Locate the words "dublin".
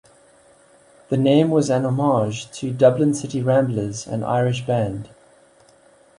2.73-3.13